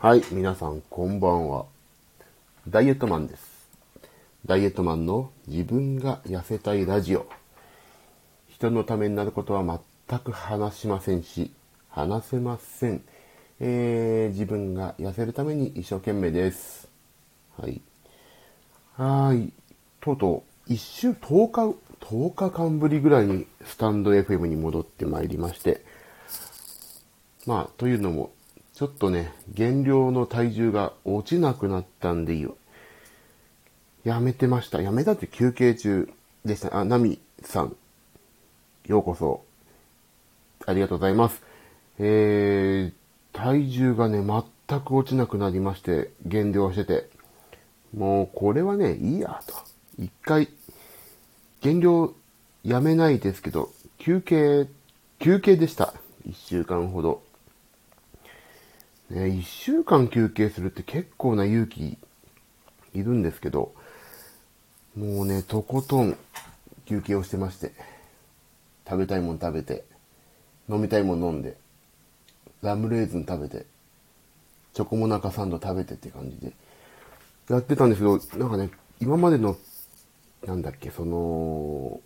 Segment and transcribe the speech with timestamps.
[0.00, 1.66] はい、皆さんこんばんは。
[2.68, 3.68] ダイエットマンです。
[4.46, 7.26] ダイエットマンの自分が痩せたいラジオ。
[8.48, 11.50] 人のためになることは全く話しませんし、
[11.90, 13.02] 話せません。
[13.58, 16.88] えー、自分が痩せるために一生懸命です。
[17.60, 17.80] はい。
[18.94, 19.52] はい。
[20.00, 25.84] とうとう、一週、10日、10日間ぶりぐらいにスタンド FM に戻ってまいりまして、
[27.46, 28.30] まあ、というのも、
[28.78, 32.56] ちょっとね、減量の体重が落ちなくなったんでいいよ。
[34.04, 34.80] やめてました。
[34.80, 36.08] やめたって休憩中
[36.44, 36.78] でした。
[36.78, 37.74] あ、ナミさん、
[38.86, 39.42] ようこそ。
[40.64, 41.42] ありがとうございます。
[41.98, 47.10] えー、体重がね、全く落ちなくなりまして、減量してて、
[47.96, 49.54] もうこれはね、いいやと。
[49.98, 50.46] 一回、
[51.62, 52.14] 減量
[52.62, 54.68] やめないですけど、休憩、
[55.18, 55.94] 休憩でした。
[56.24, 57.27] 一週間ほど。
[59.10, 61.96] ね、一週間休憩するって結構な勇気
[62.94, 63.72] いるんですけど、
[64.96, 66.16] もうね、とことん
[66.84, 67.72] 休憩をしてまして、
[68.86, 69.84] 食べたいもん食べて、
[70.68, 71.56] 飲みたいもん飲んで、
[72.62, 73.64] ラムレーズン食べて、
[74.74, 76.52] チョコモナカサンド食べてって感じで、
[77.48, 78.70] やってたんですけど、なんかね、
[79.00, 79.56] 今までの、
[80.44, 82.00] なんだっけ、その、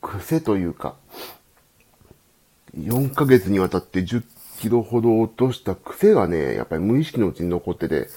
[0.00, 0.96] 癖というか、
[2.76, 4.24] 4ヶ月にわたって10
[4.64, 8.08] キロほど落とした癖がね、やっぱり無意識のうちに残ってて、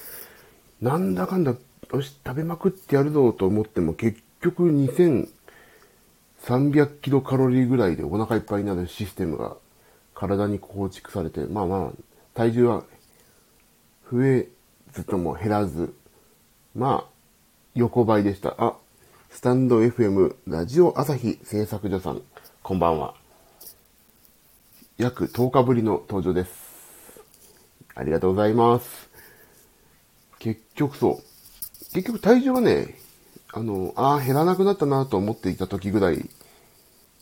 [0.80, 1.54] なんだかんだ、
[1.92, 5.28] よし、食べまくってやるぞと思っても、結局2300
[7.02, 9.58] キロカロリーぐらいでお腹いっぱいになるシステムが
[10.14, 12.84] 体に構築されて、まあまあ、体重は
[14.10, 14.48] 増え
[14.92, 15.92] ずとも減らず、
[16.74, 17.10] まあ、
[17.74, 18.54] 横ばいでした。
[18.56, 18.74] あ、
[19.28, 22.22] スタンド FM ラジオ朝日製作所さん、
[22.62, 23.17] こんばんは。
[24.98, 27.20] 約10日ぶりの登場です。
[27.94, 29.08] ありがとうございます。
[30.40, 31.94] 結局そう。
[31.94, 32.98] 結局体重はね、
[33.52, 36.28] あの、ああ、減らなくなったなと思っていた時ぐらい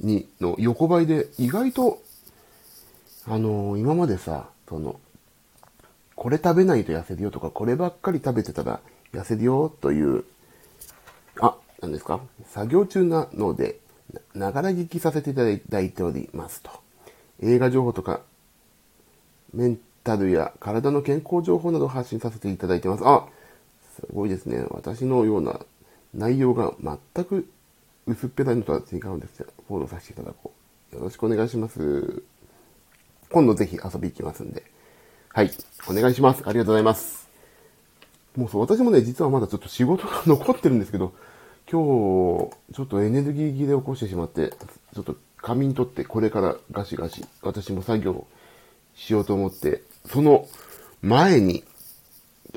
[0.01, 2.03] に、の横ばいで、意外と、
[3.29, 4.99] あの、今までさ、その、
[6.15, 8.81] これ食べないと痩せるよとか、こればっかり食べてたら
[9.13, 10.25] 痩せるよという、
[11.43, 12.21] あ、何ですか？
[12.47, 13.81] 作業中なので、
[14.35, 16.86] ながら聞きさせていただいておりますと。
[17.43, 18.21] 映画情報とか、
[19.53, 23.03] メンタルや体の健康情報などを発信させていただいてます。
[23.05, 23.27] あ、
[23.95, 24.65] すごいですね。
[24.71, 25.61] 私のような
[26.15, 27.49] 内容が全く
[28.07, 29.47] 薄っぺらいのとは違うんですよ。
[29.69, 30.53] フォローさせていただこ
[30.93, 30.97] う。
[30.97, 32.23] よろしくお願いします。
[33.31, 34.63] 今度ぜひ遊び行きますんで。
[35.33, 35.51] はい。
[35.91, 36.43] お願いします。
[36.47, 37.29] ありがとうございます。
[38.37, 41.13] もうそう、私もね、実はまだちょっと仕事が残ってるんですけど、
[41.71, 44.51] 今日、ちょっとエネルギー切れを起こしてしまって、
[44.95, 48.27] ちょっと仮眠取ってこれからガシガシ、私も作業
[48.97, 50.49] しようと思って、その
[51.03, 51.63] 前に、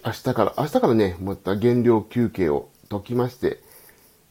[0.04, 3.62] 明日から、明日からね、また減量休憩を解きまして、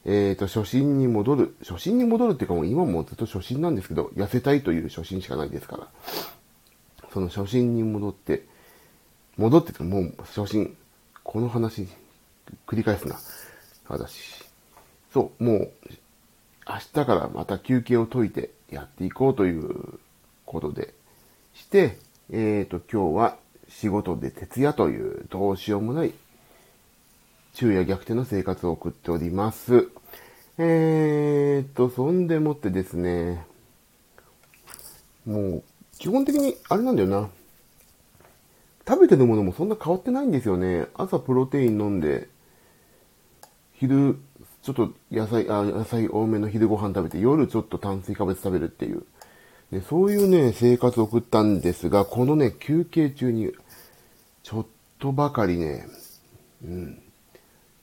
[0.03, 1.55] えっ、と、初心に戻る。
[1.61, 5.87] 初心に戻るっていうかもう今もずっと初心なんですけど、痩せたいという初心しかないですから。
[7.13, 8.45] その初心に戻って、
[9.37, 10.75] 戻っててもう初心、
[11.23, 11.87] この話、
[12.67, 13.17] 繰り返すな。
[13.87, 14.43] 私。
[15.13, 15.71] そう、もう、
[16.69, 19.99] 明日からまた休憩を解いてやっていこうという
[20.45, 20.93] ことで
[21.55, 21.97] して、
[22.31, 23.37] えっ、と、今日は
[23.67, 26.13] 仕事で徹夜というどうしようもない
[27.53, 29.89] 昼夜逆転の生活を送っております。
[30.59, 33.45] えーと、そんでもってですね、
[35.25, 35.63] もう、
[35.97, 37.29] 基本的にあれなんだよな。
[38.87, 40.87] 食べてるものもそんな変わってないんですよね。
[40.93, 42.29] 朝プロテイン飲んで、
[43.73, 44.19] 昼、
[44.61, 49.03] ちょっと野菜、あ野菜多めの昼ご飯食べて、夜ちょっと炭水化物食べるっていう。
[49.71, 53.53] で、そういうね、生活を送ったんですが、このね、休憩中に、
[54.43, 54.65] ちょっ
[54.99, 55.87] とばかりね、
[56.65, 57.01] うん、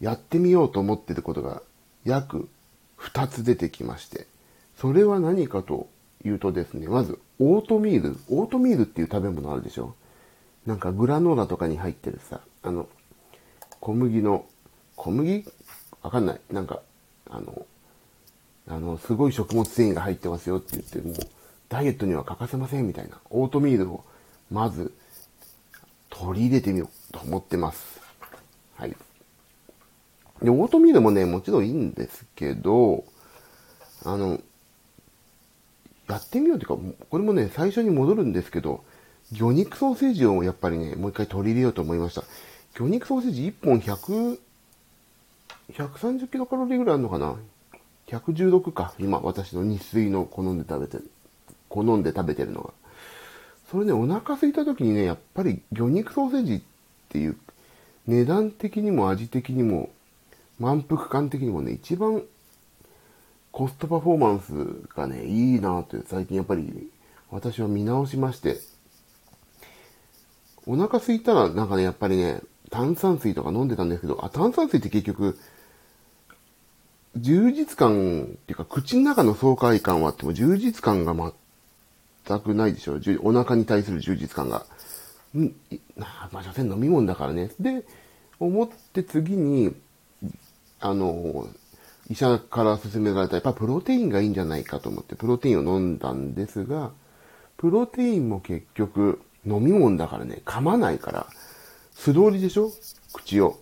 [0.00, 1.62] やってみようと思ってることが、
[2.04, 2.48] 約
[2.98, 4.26] 2つ出てきまして、
[4.76, 5.88] それは何かと
[6.24, 8.16] いうとですね、まず、オートミール。
[8.28, 9.94] オートミールっていう食べ物あるでしょ？
[10.66, 12.88] なんかグラノーラとかに入ってるさ、あの、
[13.80, 14.44] 小麦の、
[14.96, 15.44] 小麦？
[16.02, 16.40] わかんない。
[16.50, 16.80] なんか、
[17.28, 17.66] あの、
[18.68, 21.16] あの、すごい食物繊維が入ってますよって言って、もう、
[21.68, 23.18] ダイエットには欠かせませんみたいな。
[23.30, 24.04] オートミールを、
[24.50, 24.92] まず、
[26.10, 28.00] 取り入れてみようと思ってます。
[28.76, 28.96] はい。
[30.42, 33.04] で、オートミールもね、もちろんいいんですけど、
[34.04, 34.40] あの、
[36.08, 38.84] やってみようというか、これもね、最初に戻るんですけど、
[39.32, 42.22] 魚肉ソーセージをやっぱりね、もう一回取り入れようと思いました。
[42.74, 44.38] 魚肉ソーセージ1本100、
[45.72, 47.36] 130キロカロリーぐらいあるのかな
[48.06, 48.94] ?116 か。
[48.98, 51.10] 今、私の日水の好んで食べてる、
[51.68, 52.72] 好んで食べてるのが。
[53.70, 56.60] それね、お腹空いた時にね、やっぱり魚肉ソーセージっ
[57.08, 57.36] ていう、
[58.06, 59.90] 値段的にも味的にも、
[60.58, 62.22] 満腹感的にもね、一番
[63.50, 66.90] コストパフォーマンスがね、いいなって最近やっぱり
[67.30, 68.58] 私は見直しまして、
[70.66, 72.40] お腹空いたらなんかね、やっぱりね、
[72.70, 75.38] 炭酸水とか飲んでたんですけど、あ、炭酸水って結局、
[77.16, 82.98] 充実感っていうか、口の中の爽快感はあっても充実感が全くないでしょ。
[83.22, 84.66] お腹に対する充実感が。
[85.36, 85.52] ん
[85.96, 87.50] まあ、所詮飲み物だからね。
[87.60, 87.84] で、
[88.38, 89.74] 思って次に、
[90.80, 91.48] あの、
[92.08, 96.92] 医者から勧められた、やっぱプロテインがいいんじゃないかと思って、プロテインを飲んだんですが、
[97.56, 101.26] プロテインも結局、飲み物だからね、噛まないから、
[101.94, 102.70] 素通りでしょ？
[103.12, 103.58] 口を。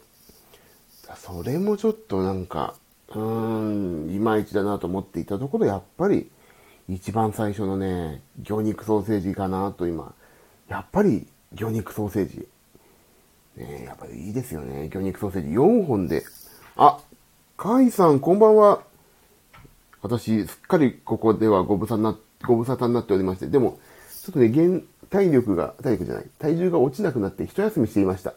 [1.16, 2.74] それもちょっとなんか、
[3.10, 6.30] うーん、いまいちだなと思っていたところ、やっぱり、
[6.88, 10.14] 一番最初のね、魚肉ソーセージかなと今、
[10.68, 12.48] やっぱり魚肉ソーセージ。
[13.56, 14.88] ねやっぱりいいですよね。
[14.88, 16.24] 魚肉ソーセージ4本で。
[16.76, 16.98] あ、
[17.56, 18.82] カイさん、こんばんは。
[20.02, 23.78] 私、すっかりここではご無沙汰な、ご無沙汰になっておりまして、でも、
[24.22, 28.34] ちょっとね、現、体力が、体力じゃない、体重が落ちなくなって一休みしていました。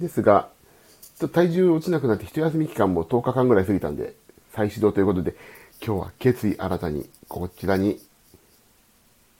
[0.00, 0.48] ですが、
[1.18, 4.14] ちょっと体重落ちなくなって一休み期間も10日間ぐらい過ぎたんで、
[4.52, 5.34] 再始動ということで、
[5.84, 7.98] 今日は決意新たに、こちらに、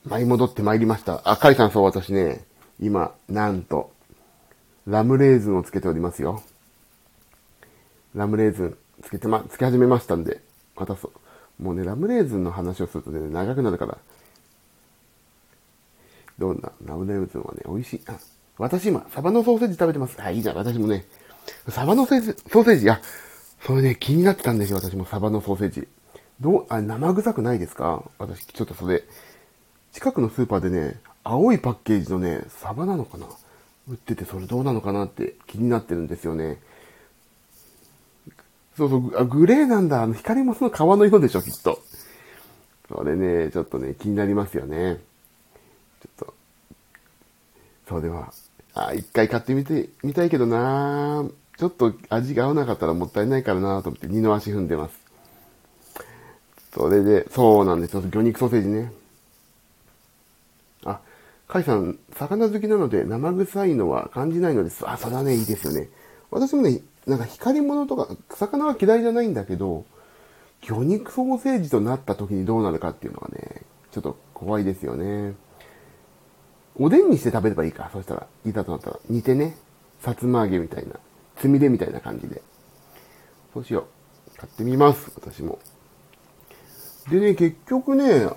[0.05, 1.21] 舞い戻ってまいりました。
[1.23, 2.43] あ、カイさんそう、私ね、
[2.81, 3.91] 今、なんと、
[4.87, 6.43] ラムレーズンをつけておりますよ。
[8.13, 10.41] ラムレーズンつけてま、つけ始めましたんで、
[10.75, 11.13] またそ
[11.59, 11.63] う。
[11.63, 13.97] もうね、ラムレーズンの話をするとね、長くなるから。
[16.37, 18.01] どんな、ラムレーズンはね、美味しい。
[18.07, 18.19] あ、
[18.57, 20.21] 私今、サバのソーセージ食べてます。
[20.21, 21.05] あ、いいじゃん、私もね。
[21.69, 23.01] サバのソーセージ、あ、
[23.61, 25.87] それね、気になってたんですよ、私もサバのソーセージ。
[26.39, 28.03] どう、あ、生臭くないですか？
[28.17, 29.03] 私、ちょっとそれ、
[29.91, 33.27] 近くのスーパーでね、青いパッケージのね、サバなのかな？
[33.89, 36.57] 売ってて、それどうなのかなって気になってるんですよね。
[38.77, 40.03] そうそう、あ、グレーなんだ。
[40.03, 41.81] あの、光もその皮の色でしょ、きっと。
[42.87, 44.99] それね、ちょっとね、気になりますよね。
[46.01, 46.33] ちょっと。
[47.89, 48.31] そうでは、
[48.87, 51.25] あ、一回買ってみて、みたいけどな
[51.57, 54.97] ちょっと味が合わなかったらもったいないからなと思って二の足踏んでます。
[56.73, 57.99] それで、そうなんです。
[57.99, 58.93] 魚肉ソーセージね。
[60.85, 60.99] あ、
[61.47, 64.87] カイさん、魚好きなので生臭いのは感じないのです。
[64.87, 65.89] あ、それはね、いいですよね。
[66.31, 69.83] 私もね、なんか光り物とか、魚は嫌いじゃないんだけど、
[70.61, 75.33] 魚肉ソーセージとなった時にどうなるかっていうのがね、ちょっと怖いですよね。
[76.79, 77.89] おでんにして食べればいいか。
[77.91, 78.99] そしたら、いざとなったら。
[79.09, 79.57] 煮てね。
[80.01, 80.95] さつま揚げみたいな。
[81.35, 82.41] つみれみたいな感じで。
[83.53, 83.87] そうしよ
[84.33, 84.37] う。
[84.37, 85.11] 買ってみます。
[85.15, 85.59] 私も。
[87.09, 88.29] でね、結局ね、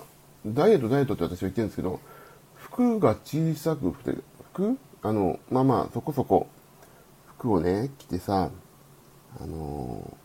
[0.45, 2.01] ダイエットダイエットって私は言ってるんですけど、
[2.55, 4.17] 服が小さくて、
[4.51, 4.77] 服？
[5.01, 6.47] あの、まあまあ、そこそこ、
[7.37, 8.49] 服をね、着てさ、
[9.39, 10.17] あの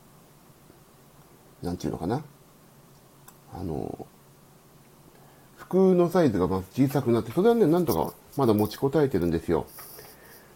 [1.62, 2.23] ー、なんちゅうのかな？
[3.53, 4.18] あのー、
[5.69, 9.67] 服のサイズがまず小さくなって、それはね、なんとかまだ持ちこたえてるんですよ。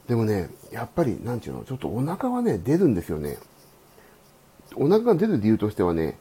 [0.09, 3.39] でもね、やっぱり、なんちゅうの、ちょっとお腹はね、出るんですよね。
[4.75, 6.19] お腹が出る理由としてはね、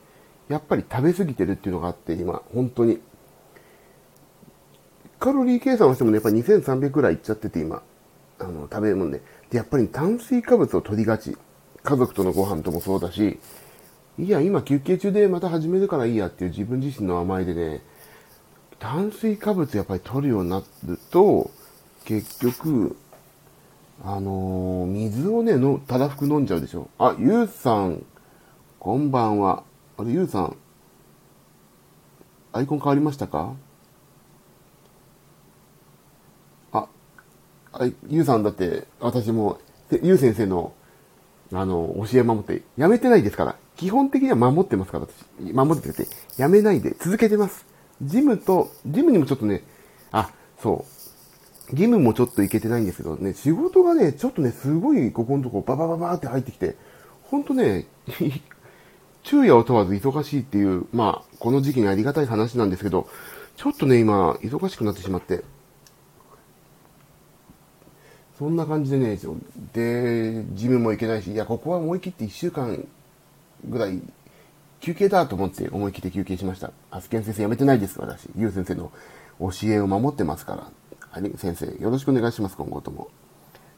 [0.49, 2.99] やっぱり食べ過ぎてるっていうのがあって、今、本当に。
[5.19, 7.81] カロリー計算をしてもね、やっぱり2300くらいいっちゃってて、今。
[8.39, 9.21] あの、食べるもんで。
[9.49, 11.37] で、やっぱり炭水化物を取りがち。
[11.83, 13.39] 家族とのご飯ともそうだし、
[14.19, 17.81] いや、今休憩中でまた始めるからいいやっていう自分自身の甘えでね、
[18.81, 21.51] 炭水化物やっぱり取るようになると、
[22.03, 22.97] 結局、
[24.03, 26.89] あのー、水をね、の、ただふく飲んじゃうでしょ。
[26.97, 28.03] あ、ゆうさん、
[28.79, 29.63] こんばんは。
[29.97, 30.57] あれ、ゆうさん、
[32.53, 33.53] アイコン変わりましたか？
[36.71, 36.87] あ、
[37.73, 39.59] あゆうさんだって、私も、
[40.01, 40.73] ゆう先生の
[41.53, 43.55] あの、教え守って、やめてないですから。
[43.75, 45.05] 基本的には守ってますから、
[45.39, 45.53] 私。
[45.53, 46.07] 守ってて、
[46.37, 47.69] やめないで続けてます。
[48.01, 49.63] ジムと、ジムにもちょっとね、
[50.11, 50.85] あ、そ
[51.71, 51.75] う。
[51.75, 56.75] ジムもちょっと行けてないんですけどね、仕事がね、ちょっとね、すごいここのとこババババって入ってきて、
[57.23, 57.85] ほんとね、
[59.23, 63.07] 昼夜を問わず忙しいっていう、まあ、この時期にありがたい話なんですけど、
[63.55, 65.43] ちょっとね、今、忙しくなってしまって、
[68.37, 69.19] そんな感じでね、
[69.73, 72.87] で、ジムも行けないし、いや、ここは思い切って1週間
[73.63, 74.01] ぐらい
[74.81, 76.71] 休憩だと思って思い切って休憩しました。
[76.89, 78.27] アスケン先生辞めてないです、私。
[78.35, 78.91] ユウ先生の
[79.39, 80.71] 教えを守ってますから。
[81.37, 83.09] 先生、よろしくお願いします、今後とも。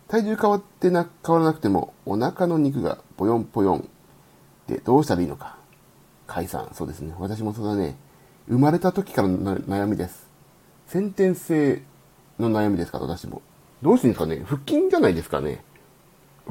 [0.08, 3.90] 体重変わってな、変わらなくても、お腹の肉がぽよんぽよん
[4.68, 5.58] でどうしたらいいのか。
[6.26, 7.14] 解散、そうですね。
[7.20, 7.98] 私もそれはね、
[8.48, 10.30] 生まれた時からの悩みです。
[10.88, 11.82] 先天性
[12.40, 13.42] の悩みですから、私も。
[13.82, 15.62] どうしてんですかね腹筋じゃないですかね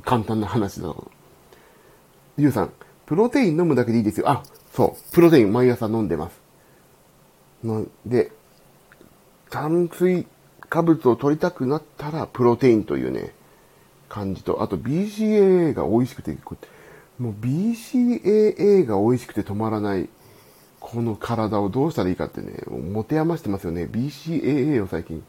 [0.05, 1.11] 簡単な話だと。
[2.37, 2.73] ゆうさん、
[3.07, 4.29] プロテイン飲むだけでいいですよ。
[4.29, 4.43] あ、
[4.73, 5.13] そう。
[5.13, 6.41] プロテイン毎朝飲んでます。
[7.65, 8.33] ので、
[9.51, 10.27] 炭水
[10.69, 13.33] 化物を取りたくなったら、プロテインというね、
[14.09, 16.37] 感じと、あと BCAA が美味しくて、
[17.19, 20.09] もう BCAA が美味しくて止まらない、
[20.81, 23.85] この体をどうしたらいいかってね、持て余してますよね。
[23.85, 25.23] BCAA を最近。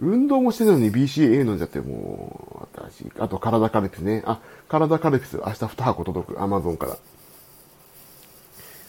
[0.00, 4.22] 運動もしてないのに BCA 飲んじゃって、もう、私、あと体カルピスね。
[4.24, 6.38] あ、体カルピス、明日2箱届く。
[6.38, 6.96] Amazon から。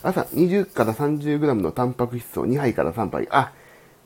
[0.04, 3.28] 朝20から 30g のタンパク質を2杯から3杯。
[3.30, 3.52] あ、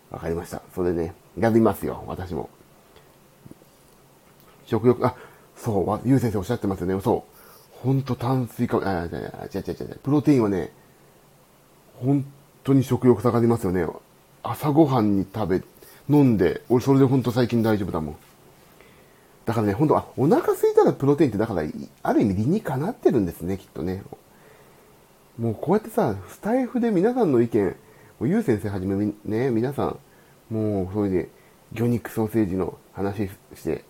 [0.10, 0.62] わかりました。
[0.74, 2.50] それね、やりますよ、私も。
[4.66, 5.16] 食欲、あ、
[5.56, 7.00] そう、ゆう先生おっしゃってますよね。
[7.02, 7.36] そう。
[7.84, 10.00] ほんと炭水化、あ、違う違う違う違う。
[10.02, 10.72] プロテインはね、
[12.02, 12.26] 本
[12.64, 13.86] 当に食欲下がりますよね。
[14.42, 15.64] 朝ごはんに食べ、
[16.10, 18.16] 飲んで、俺それでほんと最近大丈夫だもん。
[19.46, 21.64] だからね、ほんと、あ、お腹空いたらプロテインってだから、
[22.04, 24.04] ある意味理にかなってるんですね、きっとね。
[25.38, 27.76] もうこうやってさ、スタイフで皆さんの意見、
[28.22, 30.00] ゆう先生はじめね、皆さん、
[30.54, 31.30] もうそれで、
[31.74, 33.84] 魚肉ソーセージの話して、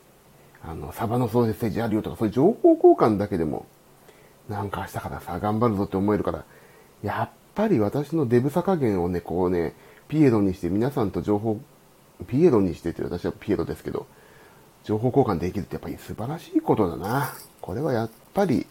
[0.64, 3.66] あの、サバのソーセージあるよとか、そういう情報交換だけでも、
[4.50, 6.44] なんか明日からさ、頑張るぞって思えるから、
[7.04, 9.74] やっぱり私のデブさ加減をね、こうね、
[10.08, 11.60] ピエロにして皆さんと情報、
[12.28, 14.08] ピエロにしてて私はピエロですけど、
[14.84, 17.34] 情報交換できるってやっぱり素晴らしいことだな。
[17.62, 18.68] これはやっぱり、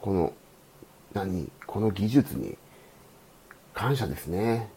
[0.00, 0.32] この、
[1.12, 2.56] 何この技術に
[3.74, 4.70] 感謝ですね。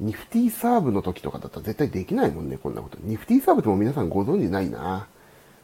[0.00, 2.98] ニフティサーブの時とかだったら絶対できないもんね、こんなこと。
[3.02, 5.06] ニフティサーブっても皆さんご存知ないな。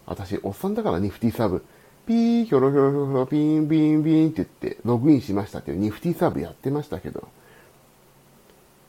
[0.07, 1.65] 私、おっさんだからニフティサーブ、
[2.07, 7.29] ピー、ひょろひょろひょろひょろ、ピンピンピンって言って、ログインしましたっていうニフティサーブやってましたけど、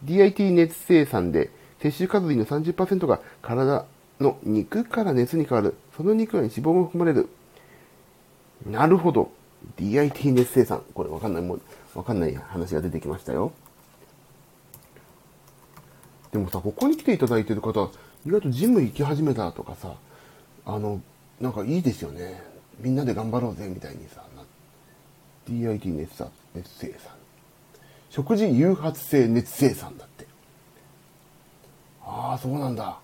[0.05, 1.51] DIT 熱生産で、
[1.81, 3.85] 摂取カロリーの30%が体
[4.19, 5.75] の肉から熱に変わる。
[5.97, 7.29] その肉に脂肪も含まれる。
[8.65, 9.31] なるほど。
[9.77, 10.83] DIT 熱生産。
[10.93, 11.61] これわかんない、もう、
[11.95, 13.51] わかんない話が出てきましたよ。
[16.31, 17.89] でもさ、ここに来ていただいてる方、
[18.25, 19.95] 意外とジム行き始めたとかさ、
[20.65, 21.01] あの、
[21.39, 22.43] なんかいいですよね。
[22.79, 24.23] みんなで頑張ろうぜ、みたいにさ、
[25.49, 26.99] DIT 熱さ熱生産。
[28.09, 30.07] 食事誘発性熱生産だ。
[32.31, 32.97] ああ、そうなんだ。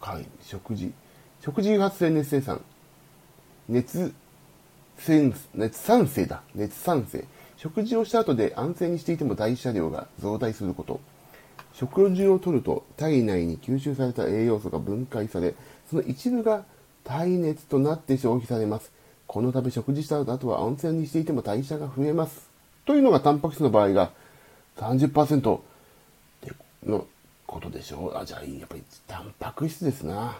[0.00, 0.92] はい、食事。
[1.40, 2.60] 食事誘発性熱生産。
[3.68, 4.12] 熱
[5.54, 6.42] 熱産生だ。
[6.52, 7.24] 熱産生。
[7.56, 11.00] 食事をした後で安静にしていても代謝量が増大すること。
[11.74, 15.54] 食事をとると体内に吸収された栄養素が分解され、
[15.88, 16.64] その一部が
[17.04, 18.90] 体熱となって消費されます。
[19.28, 22.50] このため食事した後は安静にしていても代謝が増えます。
[22.84, 24.10] というのがタンパク質の場合が
[24.76, 25.60] 30%
[26.84, 27.06] の
[27.48, 28.12] ことでしょ？
[28.14, 28.16] う。
[28.16, 30.36] あ、じゃあやっぱりタンパク質ですな。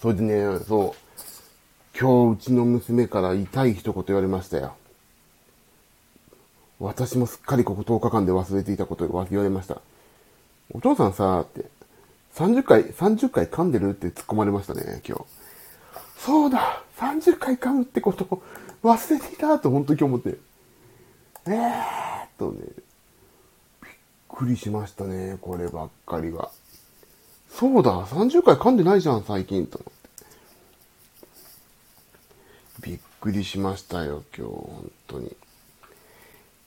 [0.00, 1.98] それでね、そう。
[1.98, 4.74] 今日うちの娘から痛い一言言われましたよ。
[6.80, 9.80] 私もすっかりここ10日間で忘れていたことを言われました。
[10.72, 11.66] お父さんさ、って、
[12.34, 15.24] 30回、30回噛んでるって突っ込まれましたね、今日。
[16.18, 18.42] そうだ !30 回噛むってことを
[18.82, 20.38] 忘れていたと本当に今日思って。
[21.46, 22.60] えーっとね、
[24.34, 26.50] くりしましたね、こればっかりは。
[27.48, 29.80] そうだ !30 回噛んでないじゃん、最近、と。
[32.82, 35.28] びっくりしましたよ、今日、本当に。
[35.28, 35.30] っ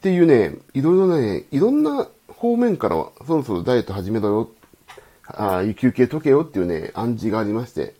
[0.02, 4.50] ていうね、いろいろね、いろんな方面からはそろそろダイエット始めろよ、
[5.28, 7.96] あ休憩解けよっていうね、暗示がありまして、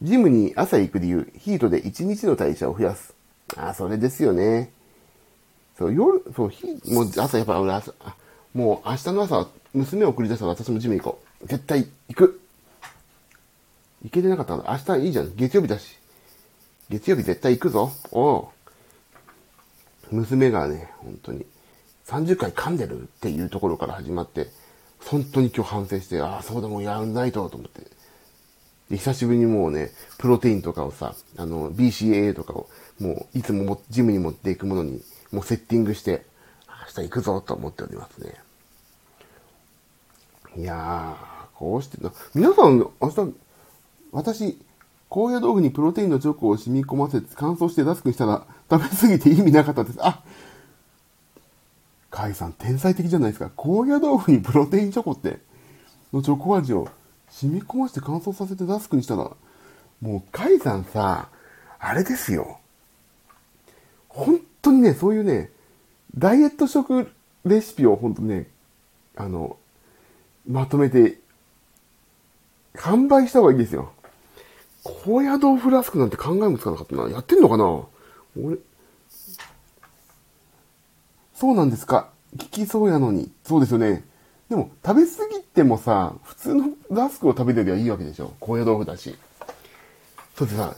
[0.00, 3.14] ジムに朝行く理由、ヒートで1日の代謝を増やす。
[3.56, 4.72] ああ、それですよね。
[5.80, 7.94] そう、夜、そう、もう朝やっぱ俺朝、
[8.52, 11.46] もう明日の朝、娘を送り出したら私もジム行こう。
[11.46, 12.40] 絶対行く。
[14.04, 15.34] 行けてなかったら明日いいじゃん。
[15.36, 15.96] 月曜日だし。
[16.90, 17.92] 月曜日絶対行くぞ。
[18.12, 18.44] おう。
[20.10, 21.46] 娘がね、本当に
[22.04, 24.48] 30回噛んでるっていうところから始まって、
[25.06, 27.80] 本当に今日反省して、ああ、そうだもうやんないと、と思って。
[28.90, 32.68] で、久しぶりにもうね、プロテインとかをさ、あの、BCAA とかを、
[32.98, 35.00] もう、いつももジムに持っていくものに、
[35.32, 36.24] もうセッティングして、
[36.96, 38.34] 明日行くぞ、と思っておりますね。
[40.56, 43.34] いやー、こうしてな、皆さん、明日、
[44.12, 44.58] 私、
[45.08, 49.98] 高野豆腐にプロテインのチョコを染み込ませて乾燥してラスクにしたら食べ過ぎて意味なかったです。
[50.00, 50.22] あ
[52.10, 53.50] カイさん天才的じゃないですか。
[53.56, 55.40] 高野豆腐にプロテインチョコって、
[56.12, 56.88] のチョコ味を
[57.28, 59.30] 染み込ませて乾燥させてラスクにしたら、
[60.00, 61.28] もうカイさんさ、
[61.78, 62.58] あれですよ。
[64.08, 65.50] 本当にね、そういうね、
[66.16, 67.10] ダイエット食
[67.44, 68.46] レシピを本当にね、
[69.16, 69.56] あの、
[70.48, 71.18] まとめて
[72.74, 73.92] 完売した方がいいですよ。
[74.82, 77.08] 高野豆腐ラスクなんて考えもつかなかったな。
[77.08, 77.64] やってんのかな？
[78.42, 78.56] 俺、
[81.34, 82.10] そうなんですか。
[82.36, 83.30] 聞きそうやのに。
[83.44, 84.04] そうですよね。
[84.48, 88.32] でも、食べ過ぎてもさ、普通のラスクを食べてりゃいいわけでしょ。
[88.40, 89.16] 高野豆腐だし。
[90.36, 90.74] そうでさ、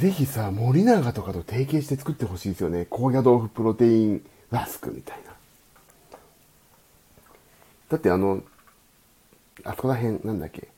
[0.00, 2.86] ぜひさ、森永とかと提携して作ってほしいですよね。
[2.88, 5.32] 高野豆腐プロテインラスクみたいな。
[7.90, 8.42] だってあの、
[9.62, 10.68] あそこら辺、なんだっけ。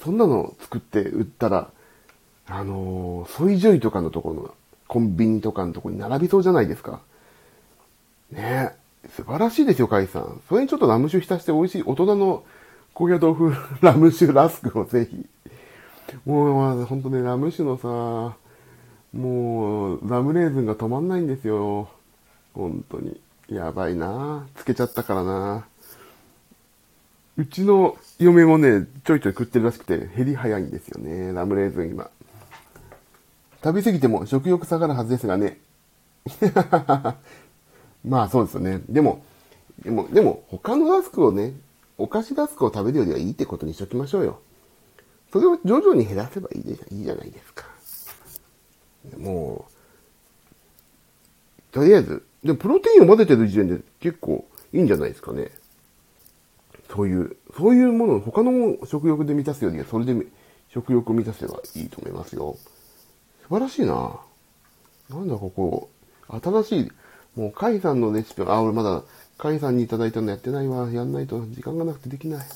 [0.00, 1.72] そんなの作って売ったら、
[2.46, 4.54] あのー、ソイジョイとかのところの、
[4.86, 7.00] コンビニとかのところに並びそうじゃないですか。
[8.30, 8.72] ね
[9.04, 9.08] え。
[9.16, 10.40] 素晴らしいですよ、カイさん。
[10.48, 12.44] それにちょっとラム酒浸して美味しい大人の
[12.94, 13.52] 高野豆腐
[13.84, 15.26] ラム酒ラスクをぜひ。
[16.24, 18.36] もう、ほんとね、ラム酒のさ、
[19.12, 21.88] もう、ラムレーズンが止まんないんですよ。
[22.54, 23.20] 本当に。
[23.48, 25.66] やばいなつけちゃったからな
[27.38, 32.10] うちの嫁もね、ちょいちょい食ってるらしくて、減り早いんですよね、ラムレーズン今。
[33.62, 35.58] 食べ過ぎても食欲下がるはずですがね。
[38.04, 38.82] まあそうですよね。
[38.88, 39.24] でも、
[39.82, 41.54] でも、でも、他のラスクをね、
[41.96, 44.40] お菓子ラスクを食べるよりはいいってことにしときましょうよ。
[45.32, 47.64] それを徐々に減らせばいいじゃないですか。
[49.16, 49.72] もう、
[51.72, 55.50] とりあえず、でプロテインを混ぜてる時点で結構いいんじゃないですかね。
[56.90, 60.14] そういう、そういうものを他の食欲で満たすよりは、それで
[60.68, 62.56] 食欲を満たせばいいと思いますよ。
[63.42, 64.20] 素晴らしいな。
[65.10, 65.90] なんだここ、
[66.28, 66.92] 新しい、
[67.36, 69.02] もう、カイさんのレシピ、あ、俺まだ、
[69.38, 70.90] カイさんにいただいたのやってないわ。
[70.90, 72.46] やんないと時間がなくてできない。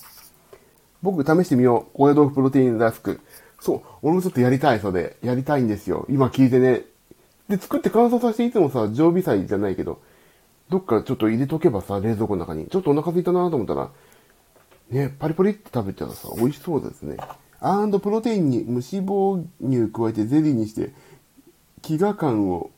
[1.03, 1.97] 僕試してみよう。
[1.97, 3.21] 高野豆腐プロテインラスク。
[3.63, 5.17] そう、俺もちょっとやりたい、それ。
[5.23, 6.05] やりたいんですよ。
[6.11, 6.83] 今聞いてね。
[7.49, 10.03] で、作って乾燥させていつもさ、常備菜じゃないけど、
[10.69, 12.67] どっかちょっと入れとけばさ、冷蔵庫の中に。
[12.67, 13.91] ちょっとお腹空いたなと思ったら、
[14.91, 17.19] ね、パリパリって食べたらさ、美味しそうですね。
[17.61, 20.91] アンドプロテインに無脂肪乳加えてゼリーにして、
[21.83, 22.73] 飢餓感を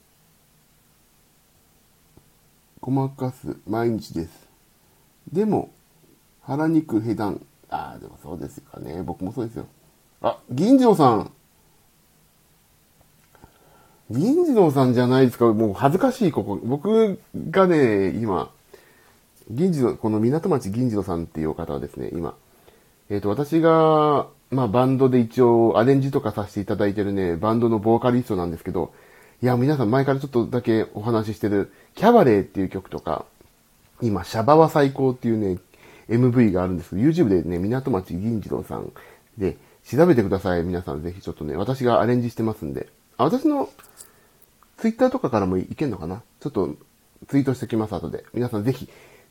[2.83, 4.31] ごまかす毎日です。
[5.33, 5.71] でも、
[6.43, 7.41] 腹肉へだん。
[7.71, 9.03] ああ、でもそうですかね。
[9.03, 9.67] 僕もそうですよ。
[10.25, 11.31] あ、銀次郎さん。
[14.11, 15.53] 銀次郎さんじゃないですか。
[15.53, 16.59] もう恥ずかしい、ここ。
[16.65, 17.19] 僕
[17.51, 18.51] がね、今、
[19.51, 22.35] 銀次郎、この港町銀次郎さんっていう方はですね、今、
[23.11, 28.95] えっ、ー、と、私が、まあ、バンドで一応アレンジとかさせていただいてるね、バンドのボーカリストなんですけど、
[29.43, 33.27] いや、皆さん前からちょっとだけお話ししてる、キャバレーっていう曲とか、
[34.01, 35.59] 今、シャバは最高っていうね、
[36.09, 38.91] MV があるんですけど、YouTube でね、港町銀次郎さん
[39.37, 40.63] で調べてください。
[40.63, 42.89] 皆さんぜひちょっとね、私がアレンジしてますんで。
[43.17, 43.69] あ、私の
[44.79, 46.23] Twitter とかからもいけんのかな？
[46.41, 46.75] ちょっと
[47.29, 48.25] ツイートしてきます、後で。
[48.35, 48.89] 皆さんぜひ、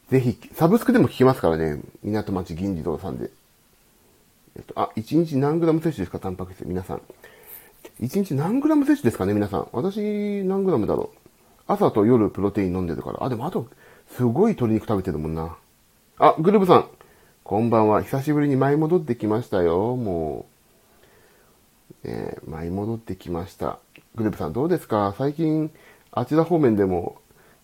[0.09, 1.81] ぜひ、サブスクでも聞けますからね。
[2.03, 3.31] 港町銀次郎さんで。
[4.55, 6.19] えっと、あ、1日何グラム摂取ですか？
[6.19, 6.63] タンパク質。
[6.65, 7.01] 皆さん。
[7.99, 9.33] 1日何グラム摂取ですかね？
[9.33, 9.67] 皆さん。
[9.71, 11.17] 私、何グラムだろう？
[11.65, 13.23] 朝と夜プロテイン飲んでるから。
[13.23, 13.67] あ、でもあと、
[14.15, 15.55] すごい鶏肉食べてるもんな。
[16.19, 16.87] あ、グルーブさん。
[17.43, 18.01] こんばんは。
[18.01, 19.97] 久しぶりに舞い戻ってきましたよ。
[19.97, 20.45] も
[22.05, 22.07] う。
[22.07, 23.79] え、舞い戻ってきました。
[24.15, 25.13] グループさんどうですか？
[25.17, 25.69] 最近、
[26.11, 27.17] あちら方面でも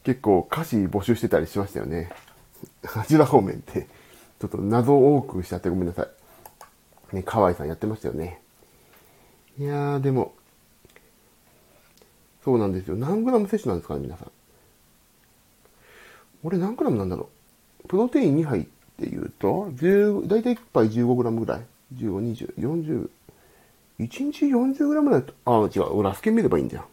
[0.03, 2.11] 結構歌詞募集してたりしましたよね。
[2.93, 3.87] あちら方面って、
[4.41, 6.03] ちょっと謎多くしちゃってごめんなさ
[7.13, 7.15] い。
[7.15, 8.41] ね、河合さんやってましたよね。
[9.57, 10.33] いやー、でも、
[12.43, 12.97] そうなんですよ。
[12.97, 14.31] 何グラム摂取なんですかね、皆さん。
[16.43, 17.29] 俺何グラムなんだろ
[17.85, 17.87] う。
[17.87, 18.67] プロテイン2杯
[18.99, 21.61] っていうと、10、だいたい1杯15グラムぐらい。
[21.95, 23.09] 15、20、40、
[23.99, 25.93] 1日40グラムだと、あ、違う。
[25.93, 26.85] 俺アスケン見ればいいんじゃん。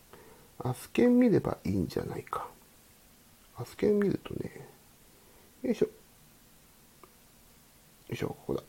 [0.61, 2.47] アスケン見ればいいんじゃないか。
[3.59, 4.51] アスケン見るとね、
[5.63, 5.87] よいしょ。
[5.87, 5.93] よ
[8.11, 8.63] いしょ、ここだ。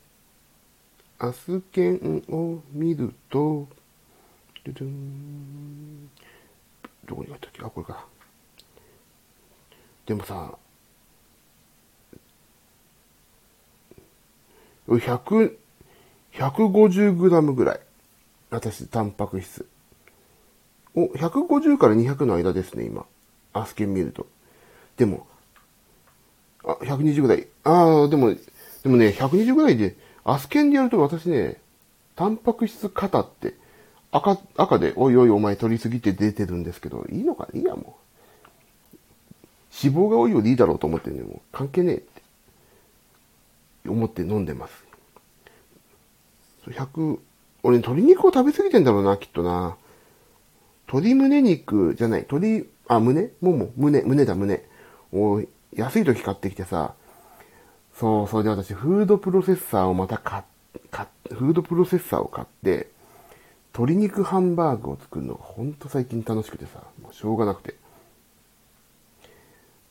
[1.28, 3.68] アスケンを見ると、
[4.66, 6.10] ドゥドゥン
[7.06, 7.64] どこに書いたっけ？
[7.64, 8.06] あ、これか。
[10.06, 10.58] でもさ、
[14.96, 15.56] 100、
[16.34, 17.80] 150グラムぐらい。
[18.50, 19.68] 私、タンパク質。
[20.96, 23.06] お、150から200の間ですね、今。
[23.54, 24.28] アスケン見ると。
[24.96, 25.28] でも、
[26.64, 27.48] あ、120ぐらい。
[27.64, 31.62] ああ、でも、でもね、120ぐらいで、アスケンでやると私ね、
[32.16, 33.54] タンパク質型って、
[34.12, 38.08] 赤、赤で、おいおいお前取りすぎて出てるんですけど、いいのかいいやもう。
[39.84, 42.22] 脂肪が多いよりいいだろうと思ってね、もう関係ねえって
[43.88, 44.86] 思って飲んでます。
[46.68, 47.20] 100、
[47.64, 49.78] 俺鶏肉を食べ過ぎてんだろうな、きっとな。
[50.88, 53.30] 鶏胸肉じゃない、鶏、あ、胸？
[53.42, 54.64] もも、胸、胸だ、胸。
[55.14, 55.42] お
[55.74, 56.94] 安い時買ってきてさ、
[57.94, 60.44] そう、それで私、フードプロセッサーをまた買、っ
[61.30, 62.90] フードプロセッサーを買って、
[63.74, 67.76] 鶏肉ハンバーグを作るのがほんと最近楽しくてさ、もうしょうがなくて。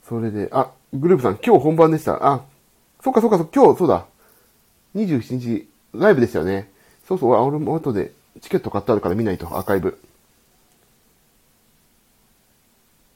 [0.03, 2.19] それで、あ、グループさん、今日本番でした。
[2.25, 2.45] あ、
[3.07, 4.05] そっかそっか、今日、そうだ。
[4.97, 6.69] 27日、ライブでしたよね。
[7.07, 9.97] そうそう、俺も後でチケット買ってあるから見ないと、アーカイブ。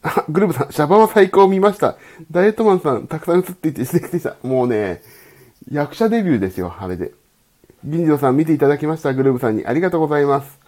[0.02, 1.96] あ、 グループさん、シャバは最高見ました。
[2.30, 4.36] ダイエットマンさん、たくさん映っていて素敵でした。
[4.44, 5.02] もうね、
[5.68, 7.10] 役者デビューですよ、あれで。
[7.82, 9.66] 銀次郎さん見ていただきました、グループさんに。
[9.66, 10.60] ありがとうございます。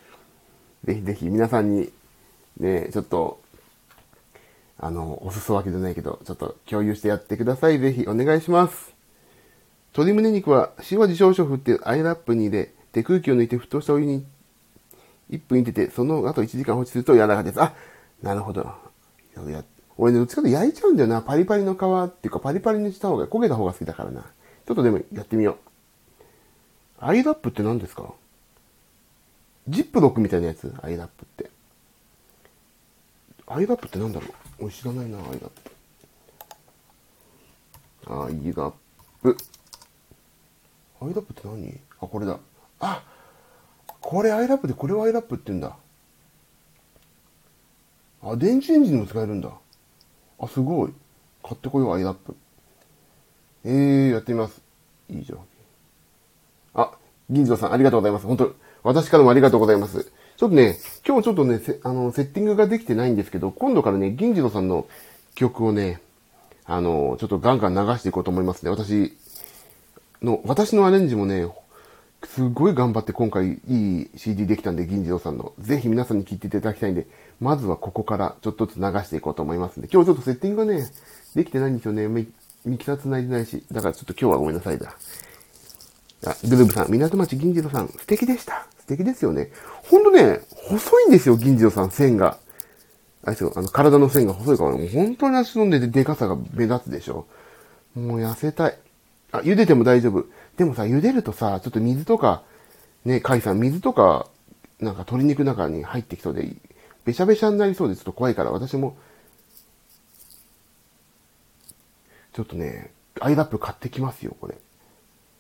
[0.85, 1.93] ぜひぜひ皆さんに、
[2.59, 3.41] ね、ちょっと、
[4.81, 7.79] あの、お裾分けじゃないけど、ちょっと共有してやってください。
[7.79, 8.92] ぜひお願いします。
[9.95, 14.25] 鶏胸肉は塩味少々振ってアイラップに入れて空気を抜いて沸騰したお湯に
[15.31, 17.63] 1分入れて、その後1時間放置すると柔らかいです。
[17.63, 17.75] あ、
[18.23, 18.71] なるほど。
[19.99, 21.23] 俺ね、どっちかと焼いちゃうんだよな。
[21.23, 24.23] パリパリの皮っていうか、パリパリにした方が、焦げた方が好きだからな。
[24.23, 25.57] ちょっとでもやってみよう。
[26.99, 28.13] アイラップって何ですか？
[29.69, 30.75] ジップロックみたいなやつ？
[30.83, 31.51] アイラップって。
[33.47, 34.27] アイラップって何だろ
[34.61, 34.65] う？
[34.65, 35.51] 俺知らないな、アイラッ
[38.05, 38.25] プ。
[38.25, 38.73] アイラッ
[39.23, 39.37] プ。
[41.05, 41.81] アイラップって何？
[42.01, 42.39] あ、これだ。
[42.81, 43.03] あ
[44.01, 45.77] これアイラップでこれをアイラップって言うんだ。
[48.23, 49.51] あ、電池エンジンも使えるんだ。
[50.41, 50.93] あ、すごい。
[51.43, 52.37] 買ってこよう、アイラップ。
[53.65, 54.61] えー、やってみます。
[55.09, 55.39] いいじゃん。
[56.75, 56.93] あ、
[57.31, 58.27] 銀次郎さん、ありがとうございます。
[58.27, 60.11] 本当私からもありがとうございます。
[60.37, 64.87] ちょっとね、今日ちょっとね、あの、セッティングができてないんですけど、今度からね、銀次郎さんの
[65.35, 66.01] 曲をね、
[66.65, 68.71] あの、ちょっとガンガン流していこうと思いますね。
[68.71, 69.17] 私
[70.23, 71.47] の、私のアレンジもね、
[72.25, 75.53] すごい頑張って今回いい CD できたんで、銀次郎さんの。
[75.59, 77.07] ぜひ皆さんに聴いていただきたいんで、
[77.41, 80.91] まずはここからちょっとずつ流していこうと思いますんで、今日ちょっとセッティングがね、
[81.35, 82.07] できてないんですよね。
[82.09, 82.27] ミ
[82.79, 83.65] キサー繋いでないし。
[83.73, 84.95] だからちょっと今日はごめんなさいだ。
[86.25, 88.67] あ、ドゥルーブさん、港町銀次郎さん、素敵でした。
[88.79, 89.51] 素敵ですよね。
[89.91, 92.39] ほんとね、細いんですよ、銀次郎さん、線が。
[93.25, 97.27] あれですよ、あの、体の線が細いから、もう本当に足飲んででかさが目立つでしょ。
[97.95, 98.79] もう痩せたい。
[99.33, 100.27] あ、茹でても大丈夫。
[100.57, 102.43] でもさ、茹でるとさ、ちょっと水とか、
[103.05, 104.29] ね、海さん、水とか、
[104.79, 106.55] なんか鶏肉の中に入ってきそうで、
[107.05, 108.97] べしゃべしゃになりそうでちょっと怖いから、私も、
[112.33, 114.55] ちょっとね、アイラップ買ってきますよ、これ。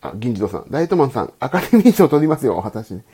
[0.00, 0.66] あ、銀次郎さん。
[0.70, 3.05] ダイエットマンさん、アカデミー賞取りますよ、私ね。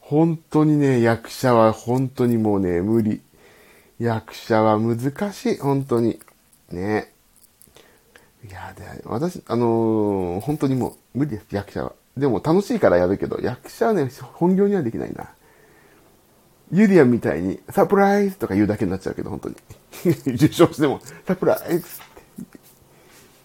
[0.00, 3.20] 本当にね、役者は本当にもうね、無理。
[3.98, 6.20] 役者は難しい、本当に。
[6.70, 7.12] ね。
[8.44, 11.92] いや、で、私、あのー、本当にもう無理です、役者は。
[12.16, 15.30] でも楽しいからやるけど、役者はね、本業にはできないな。
[16.72, 19.56] ユリアンみたいに、サプライズとか言うだけになっちゃうけど、本当に。
[20.34, 21.86] 受賞しても、サプライズ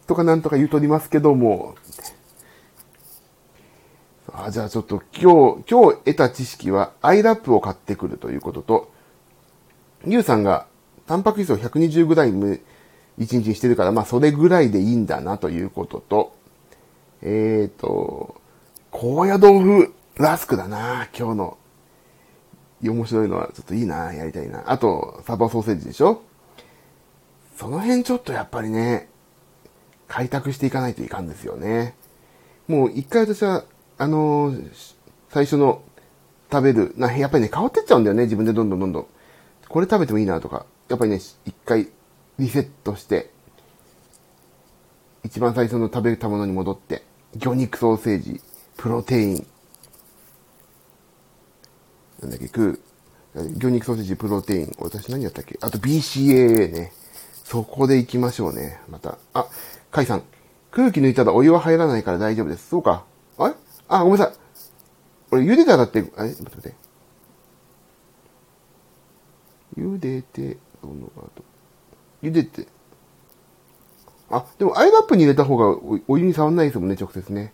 [0.08, 1.76] とかなんとか言うとりますけども、
[4.34, 8.92] あ、じゃあちょっと今日、今日得た知識は、アイラップを買ってくるということと、
[10.06, 10.68] ユウさんが、
[11.06, 12.62] タンパク質を 120g
[13.20, 16.36] 1日してるから、まあそれぐらいでいいんだなということと、
[17.22, 18.42] えっ、ー、と、
[18.92, 21.58] 高野豆腐ラスクだな、今日の。
[22.84, 24.64] 面白いのはちょっといいな、やりたいな。
[24.66, 26.24] あと、サバソーセージでしょ？
[27.56, 29.08] その辺ちょっとやっぱりね、
[30.08, 31.96] 開拓していかないといかんですよね。
[32.68, 33.66] もう一回私は、
[34.00, 34.72] あのー、
[35.30, 35.84] 最初の
[36.52, 39.08] 食べる、な、やっぱりね、変わってっちゃうんだよね、自分でどんどんどんどん。
[39.70, 41.88] これ食べてもいいなとか、やっぱりね、一回
[42.42, 43.30] リセットして、
[45.24, 47.04] 一番最初の食べたものに戻って、
[47.38, 48.42] 魚肉ソーセージ、
[48.78, 49.48] プロテイン、
[52.20, 52.80] なんだっけ、食う、
[53.60, 55.58] 魚肉ソーセージ、プロテイン、私何やったっけ？
[55.62, 56.92] あと BCAA ね。
[57.44, 58.80] そこで行きましょうね。
[58.90, 59.18] また。
[59.34, 59.46] あ、
[59.92, 60.24] カイさん。
[60.72, 62.70] 空気抜いたらお湯は入らないから大丈夫です。
[62.70, 63.06] そうか。
[63.38, 63.56] あれ？
[63.88, 64.36] あ、ごめんなさい。
[65.32, 66.30] 俺、茹でたらって、あれ？
[66.30, 66.76] 待って待って。
[69.78, 71.51] 茹でて、どの後。
[72.22, 72.68] 茹でて。
[74.30, 77.54] あ、でもアイラップに入れた方がお湯に触んないですもんね、直接ね。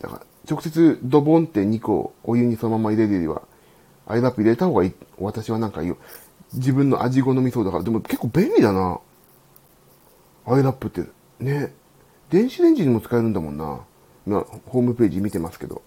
[0.00, 3.42] だから、直接ドボンって2個お湯にそのまま入れるよりは、
[4.06, 4.92] アイラップ入れた方がいい。
[5.18, 5.96] 私はなんか言う。
[6.54, 7.84] 自分の味好みそうだから。
[7.84, 9.00] でも結構便利だな。
[10.46, 11.04] アイラップって。
[11.40, 11.74] ね。
[12.30, 13.80] 電子レンジにも使えるんだもんな。
[14.26, 15.82] 今、ホームページ見てますけど。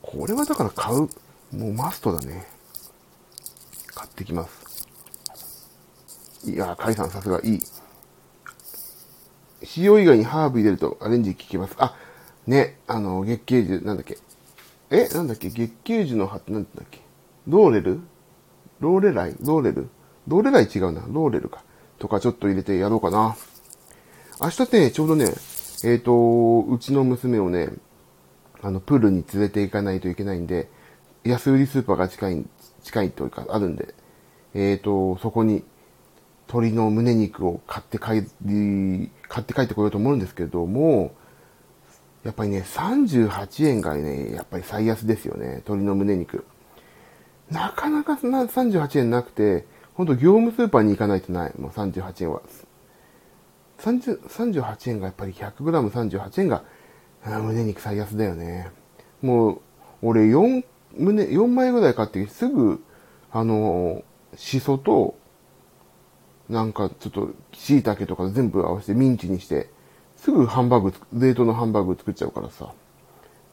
[0.00, 1.08] これはだから買う。
[1.54, 2.46] もうマストだね。
[3.94, 4.61] 買ってきます。
[6.44, 7.60] いやカイさんさすがいい。
[9.76, 11.76] 塩以外にハーブ入れるとアレンジ効きます。
[11.78, 11.94] あ、
[12.46, 14.18] ね、あの、月桂樹、なんだっけ。
[14.90, 17.00] え、なんだっけ月桂樹の葉ってなんだっけ
[17.46, 18.00] ローレル
[18.80, 19.88] ローレライローレル
[20.26, 21.04] ローレライ違うな。
[21.08, 21.62] ローレルか。
[21.98, 23.36] とかちょっと入れてやろうかな。
[24.40, 27.70] 明日ね、ちょうどね、えっ、ー、と、うちの娘をね、
[28.60, 30.68] あの、プールに連れて行かないといけないんで、
[31.24, 32.46] 安売りスーパーが近い、
[32.82, 33.94] 近いというか、あるんで、
[34.54, 35.64] えっ、ー、と、そこに、
[36.52, 41.14] 鶏の胸肉を買って帰り、買って帰ってこようと思うんですけども、
[42.24, 45.46] やっぱりね、38円がね、やっぱり最安ですよね。
[45.66, 46.44] 鶏の胸肉。
[47.50, 51.52] なかなかな38円なくて、ほんと業務スーパーに行かないとない。
[51.58, 52.42] もう38円は。
[53.78, 56.64] 30 38円がやっぱり 100g38 円が、
[57.24, 58.68] 胸肉最安だよね。
[59.22, 59.60] もう、
[60.02, 60.64] 俺4、
[60.98, 62.84] 胸、4枚ぐらい買ってすぐ、
[63.30, 64.02] あの、
[64.36, 65.16] しそと、
[66.52, 69.70] なんかちょっと、椎茸とか全部合わせてミンチにして、
[70.16, 72.74] すぐハンバーグ、冷凍のハンバーグ作っちゃうからさ。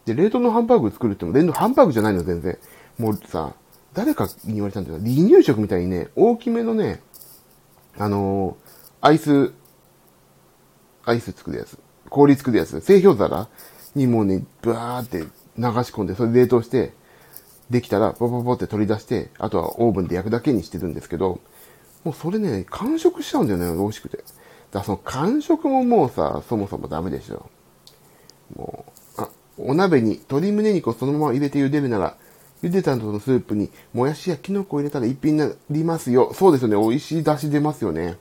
[0.06, 2.58] で、冷凍のハンバーグ作るっても、冷凍ハンバーグじゃないの、全然。
[2.98, 3.56] もうさ、
[3.94, 7.02] 誰かに言われたんだけど、離乳食みたいにね、大きめのね、
[7.98, 9.54] あのー、アイス、
[11.06, 13.48] アイス作るやつ、氷作るやつ、製氷皿
[13.96, 15.28] にもうね、ブワーって流し
[15.94, 16.92] 込んで、それ冷凍して、
[17.70, 21.40] できたら、ポポポって取り出して、あとはオーブンで焼くだけにしてるんですけど、
[22.04, 24.18] もうそれね、完食しちゃうんだよね、美味しくて。
[24.18, 24.30] だか
[24.74, 27.50] らその完食ももうさ、そもそもダメでしょ。
[28.56, 28.86] も
[29.18, 32.16] う、あ、お鍋に鶏胸肉をそのまま入れて茹でるなら、
[32.62, 36.34] 茹でた後のスープにもやしやキノコを入れたら一品になりますよ。
[36.34, 36.78] そうですよね。
[36.78, 38.18] 美味しい出汁出ますよね。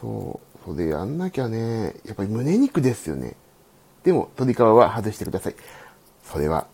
[0.00, 0.52] そう。
[0.64, 1.94] それやんなきゃね。
[2.04, 3.34] やっぱり胸肉ですよね。
[4.04, 5.54] でも、鶏皮は外してください。
[6.24, 6.66] それは、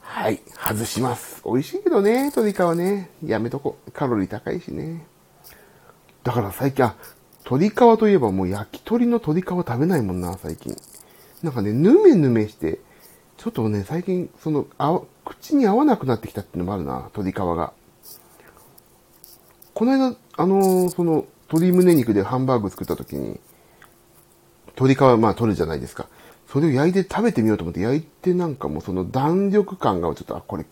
[0.00, 1.42] はい、外します。
[1.44, 3.10] 美味しいけどね、鶏皮ね。
[3.24, 3.76] やめとこ。
[3.92, 5.04] カロリー高いしね。
[6.28, 6.94] だから最近、あ、
[7.46, 10.76] 鶏皮といえばもう焼き鳥の鶏皮食べないもんな、最近。
[11.42, 12.80] なんかね、ぬめぬめして、
[13.38, 17.72] ちょっとね、最近、その、あ口に合わなくなってきたっていうのもあるな、鶏皮が。
[19.72, 23.40] この間、あのー、その、鶏胸肉でハンバーグ作った時に、
[24.78, 26.08] 鶏皮、まあ取るじゃないですか。
[26.46, 30.66] それを焼いて食べてみようと思って、焼いてなんかもうその弾力感がちょっと、あ、これ、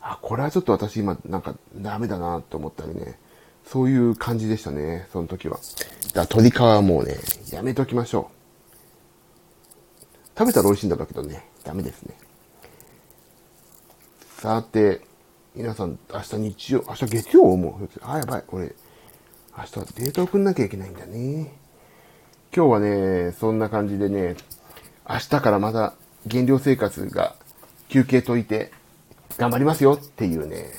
[0.00, 3.18] あ、これはちょっと私今なんかダメだなと思ったりね。
[3.66, 5.58] そういう感じでしたね、その時は。
[6.14, 7.16] だ鶏皮はもうね、
[7.50, 8.42] やめときましょう。
[10.38, 12.14] 食べたら美味しいんだろうけどね、ダメですね。
[14.38, 15.00] さて、
[15.54, 18.74] 皆さん、明日日曜、明日月曜もう、あ、やばい、これ、
[19.56, 21.52] 明日はデータ送んなきゃいけないんだね。
[22.54, 24.36] 今日はね、そんな感じでね、
[25.08, 25.94] 明日からまた
[26.26, 27.34] 減量生活が
[27.88, 28.72] 休憩といて
[29.36, 30.70] 頑張りますよっていうね、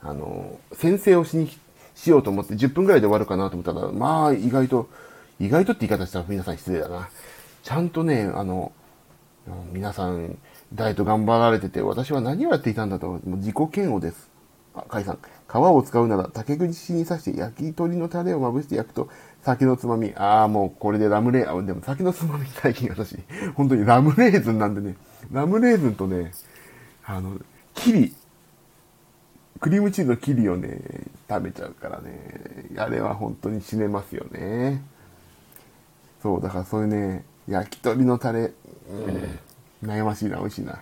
[0.00, 1.67] あの、先生をしに来て、
[1.98, 4.88] しようと思って10分くらいで終わるかなと思ったら、まあ意外と、
[5.40, 7.08] 意外とって言い方したら皆さん失礼だな。
[7.64, 8.70] ちゃんとね、あの、
[9.72, 10.38] 皆さん、
[10.72, 14.30] ダイエット頑張られてて、私は何をやっていたんだと、もう自己嫌悪です。
[14.74, 15.18] あ、カイさん。
[15.50, 19.08] 皮を使うなら竹串に刺して焼き鳥のタレをまぶして焼くと
[19.42, 20.12] 酒のつまみ。
[20.14, 23.16] ああ、もうこれでラムレー、あ、でも酒のつまみ最近私、
[23.56, 24.96] 本当にラムレーズンなんでね、
[25.32, 26.32] ラムレーズンとね、
[27.04, 27.38] あの、
[27.74, 28.14] キリ、
[29.60, 30.80] クリームチーズのキリをね、
[31.28, 34.82] 食べちゃうからね、あれは本当に死ねますよね。
[36.22, 39.38] そう、だからそういうね、焼き鳥のタレ、うん
[39.82, 40.80] 悩ましいな、美味しいな。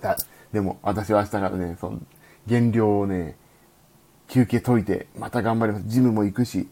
[0.00, 0.16] だ
[0.52, 2.00] でも、私は明日からね、その、
[2.46, 3.36] 減量をね、
[4.28, 5.84] 休憩解いて、また頑張ります。
[5.88, 6.68] ジムも行くし、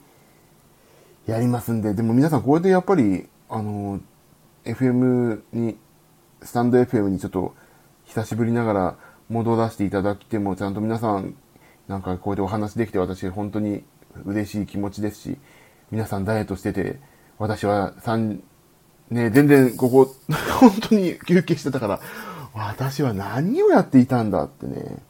[1.26, 4.00] やりますんで、でも皆さんこうやってやっぱり、あの、
[4.64, 5.76] FM に、
[6.42, 7.54] スタンド FM にちょっと、
[8.04, 8.96] 久しぶりながら
[9.28, 11.34] 戻らせていただきても、ちゃんと皆さん、
[11.88, 13.84] なんかこうやってお話できて私本当に
[14.24, 15.38] 嬉しい気持ちですし、
[15.90, 16.98] 皆さんダイエットしてて、
[17.38, 18.40] 私は3、
[19.10, 20.14] ね、全然ここ、
[20.60, 22.00] 本当に休憩してたから、
[22.54, 25.02] 私は何をやっていたんだってね、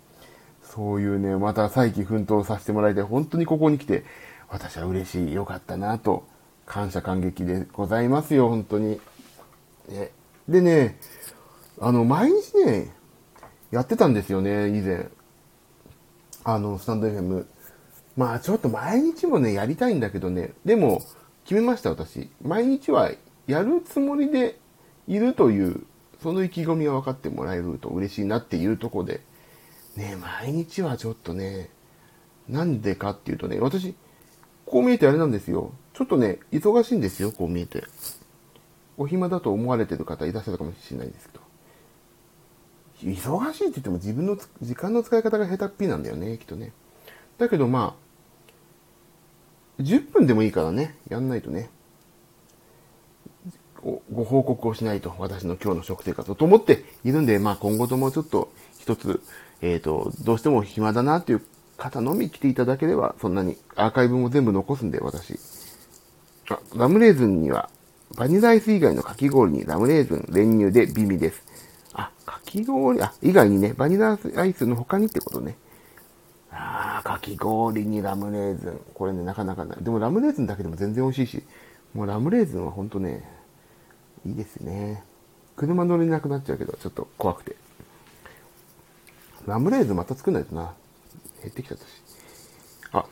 [0.62, 3.04] そういうね、また再起奮闘させてもらいたい。
[3.04, 4.04] 本当にここに来て、
[4.48, 6.24] 私は嬉しい、よかったなと、
[6.66, 9.00] 感謝感激でございますよ、本当に。
[9.88, 10.10] ね、
[10.48, 10.98] でね、
[11.80, 12.92] あの、毎日ね、
[13.74, 15.08] やってたんですよね、以前。
[16.44, 17.44] あの、スタンド FM。
[18.16, 21.02] まあ、ちょっと毎日もね、やりたいんだけどね、でも、
[21.42, 22.30] 決めました、私。
[22.40, 23.10] 毎日は
[23.48, 24.60] やるつもりで
[25.08, 25.82] いるという、
[26.22, 29.22] その意気込みが分かってもらえると嬉しいなっていうとこで、
[29.96, 31.68] ね、毎日はちょっとね、
[32.48, 33.96] なんでかっていうとね、私、
[34.66, 35.72] こう見えてあれなんですよ。
[35.94, 37.82] ちょっとね、忙しいんですよ、こう見えて。
[38.96, 41.33] お暇だと思われてる方いらっしゃるかもしれないです。
[43.02, 46.72] 忙しいって言っても自分の時間の使い方が下手っぴなんだよね、きっとね。
[47.38, 47.96] だけどま
[49.78, 51.70] あ、10分でもいいからね、やんないとね。
[54.12, 59.20] ご報告をしないと、私の今日の食生活をと思っているんで、まあ今後ともちょっと一つ、
[59.60, 61.42] えっ、ー、と、どうしても暇だなっていう
[61.76, 65.38] 方のみ来ていただければ、そんなにアーカイブも全部残すんで、私。
[66.48, 67.68] あ、ラムレーズンには、
[68.16, 71.42] バニラアイス以外のかき氷にラムレーズン、練乳で美味です。
[72.54, 75.56] かき氷、あ、以外にね、バニラアイスの他にってことね。
[76.52, 78.80] あー、かき氷にラムレーズン。
[78.94, 79.82] これね、なかなかない。
[79.82, 81.42] でもラムレーズンだけでも全然美味しいし、
[81.94, 83.28] もうラムレーズンはほんとね、
[84.24, 85.02] いいですね。
[85.56, 87.56] 車乗れなくなっちゃうけど、ちょっと怖くて。
[89.46, 90.74] ラムレーズンまた作んないとな。
[91.42, 91.88] 減ってきちゃったし。
[92.92, 93.04] あ、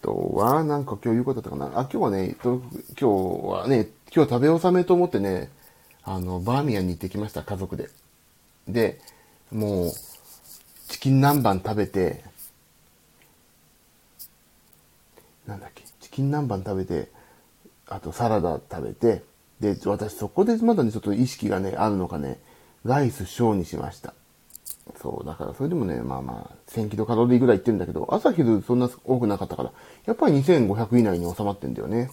[0.00, 1.80] とは、なんか今日言うことだったかな。
[1.80, 2.60] あ、今日はね、今
[2.98, 5.50] 日はね、今日食べ納めと思ってね、
[6.02, 7.90] あの、バーミヤンに行ってきました、家族で。
[8.68, 9.00] で、
[9.52, 9.92] もう、
[10.88, 12.24] チキン南蛮食べて、
[15.46, 17.10] なんだっけ、チキン南蛮食べて、
[17.86, 19.22] あとサラダ食べて、
[19.60, 22.38] で、私そこでまだね、ちょっと意識がね、あるのかね、
[22.84, 24.14] ライス小にしました。
[25.00, 29.72] そう、だからそれでもね、まあまあ、1000キロカロリーぐらいいってるんだけど、朝昼そんな多くなかったから、
[30.06, 32.10] やっぱり2500以内に収まってんだよね。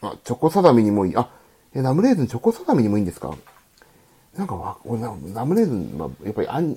[0.00, 1.16] あ、チョコサダミにもいい。
[1.16, 1.30] あ、
[1.74, 3.36] え、ラムレーズンチョコサダミにもいいんですか？
[4.38, 6.76] なんかわ、俺ラムレーズンはやっぱりアン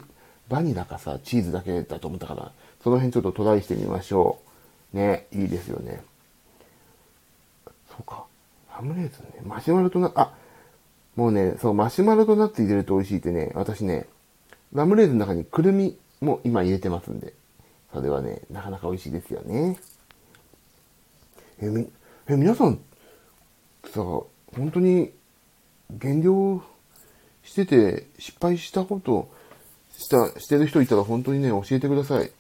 [0.50, 2.52] バニラかさ、チーズだけだと思ったから、
[2.84, 4.40] その辺ちょっとトライしてみましょ
[4.94, 4.98] う。
[4.98, 6.02] ね、いいですよね。
[7.88, 8.26] そうか。
[8.74, 9.44] ラムレーズンね。
[9.46, 10.34] マシュマロとな、あ、
[11.16, 14.08] もうね、そう、マシュマロとナッツ入れると美味しいってね、私ね、
[14.74, 17.34] ラムレーズンの中にくるみも今入れてますんで、
[17.94, 19.78] それはね、なかなか美味しいですよね。
[21.62, 21.88] え、み、
[22.28, 22.80] え、皆さん、
[23.86, 25.12] さ、本当に
[25.92, 26.64] 減量
[27.44, 29.30] してて失敗したこと
[29.98, 32.32] した、してる人いたら本当にね、教えてください。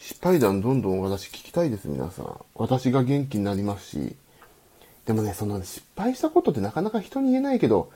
[0.00, 2.40] 失敗談どんどん私聞きたいです、皆さん。
[2.54, 4.16] 私が元気になりますし。
[5.06, 7.90] でもね、その失敗したことってなかなか人に言えないけど、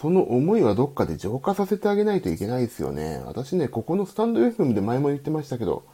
[0.00, 3.22] その思いはどっかで浄化させてあげないといけないですよね。
[3.24, 5.84] 私ね、ここのスタンド FM で前も言ってましたけど、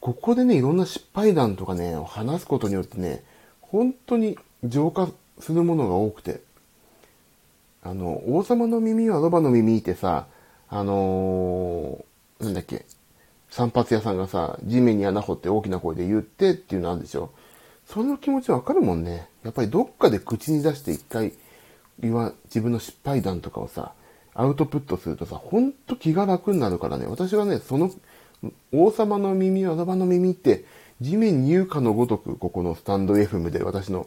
[0.00, 3.22] ここでね、いろんな失敗談とかね、話すことによってね、
[3.60, 5.08] 本当に浄化
[5.40, 6.40] するものが多くて。
[7.82, 10.26] あの、王様の耳はロバの耳ってさ、
[10.68, 12.84] あのー、なんだっけ、
[13.50, 17.32] 散髪屋さんがさ、地面に穴掘って大きな声で言ってっていうのあるでしょ。
[17.86, 19.28] その気持ちわかるもんね。
[19.42, 21.32] やっぱりどっかで口に出して一回、
[21.98, 23.92] 言わ自分の失敗談とかをさ、
[24.34, 27.06] アウトプットするとさ、ほんと気が楽になるからね。
[27.06, 27.90] 私はね、その、
[28.72, 30.64] 王様の耳、わざばの耳って、
[31.00, 34.06] 地面に言うかのごとく、ここのスタンド FM で私の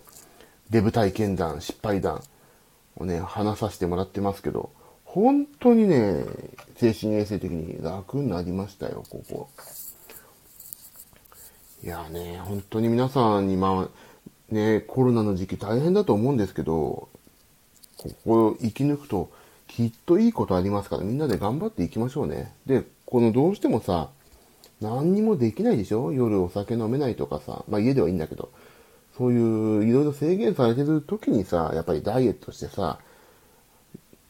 [0.70, 2.22] デブ体験談、失敗談
[2.96, 4.72] をね、話させてもらってますけど、
[5.06, 6.26] 本当にね、
[6.78, 9.50] 精神衛生的に楽になりましたよ、ここ。
[11.84, 17.10] いやね、本当に皆さんに、まあ、ね、コロナの時期大変だと思うんですけど、
[17.98, 19.30] ここを生き抜くと、
[19.68, 22.54] きっといいことありますから、みんなで頑張っていきましょうね。
[22.66, 24.10] で、このどうしてもさ、
[24.82, 26.12] 何にもできないでしょ？
[26.12, 28.52] 夜お酒飲めないとかさ、まあ家ではいいんだけど、
[29.18, 33.00] そういういろいろ制限されてる時にさ、やっぱりダイエットしてさ、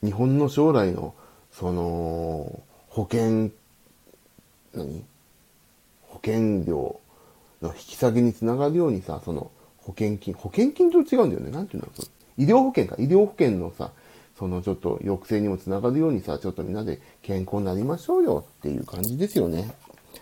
[0.04, 1.14] 日本の将来の、
[1.52, 3.52] その、保険、
[4.74, 5.06] 何？
[6.08, 7.00] 保険料
[7.62, 11.52] の引き下げにつながるようにさ、その、保険金、保険金と違うんだよね。
[11.52, 12.42] なんていうんだろう。
[12.42, 12.96] 医療保険か。
[13.00, 13.92] 医療保険のさ、
[14.38, 19.74] そのちょっと抑制にもつながるようにさ、ちょっとみんなで健康になりましょうよっていう感じですよね。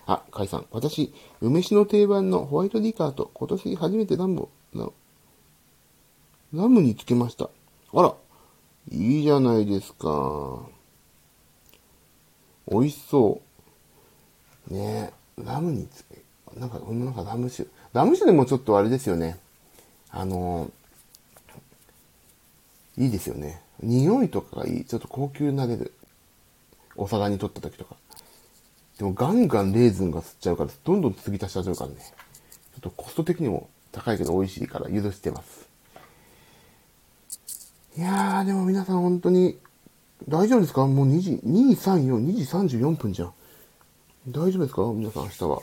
[0.05, 0.65] あ、カイさん。
[0.71, 4.93] 私、梅酒の定番のホワイトリカーと今年初めてラムを、
[6.53, 7.49] ラムにつけました。
[7.93, 8.13] あら、
[8.91, 10.65] いいじゃないですか。
[12.69, 13.41] 美味しそ
[14.69, 14.73] う。
[14.73, 16.21] ねえ、ラムにつけ、
[16.59, 17.69] なんか、なんかラム酒。
[17.93, 19.39] ラム酒でもちょっとあれですよね。
[20.09, 20.69] あの
[22.97, 23.61] いいですよね。
[23.81, 24.85] 匂いとかがいい。
[24.85, 25.93] ちょっと高級になれる。
[26.97, 27.95] お皿に取った時とか。
[29.01, 31.95] でもガンガンレーズンが吸っちゃうから、どんどん継ぎ足しちゃうからね。
[31.97, 35.67] ちょっとコスト的にも高いけど美味しいから許してます。
[37.97, 39.57] いやー、でも皆さん本当に、
[40.27, 40.85] 大丈夫ですか？
[40.85, 43.33] もう2時、2、3、4、2時34分じゃん。
[44.27, 44.83] 大丈夫ですか？
[44.93, 45.61] 皆さん明日は。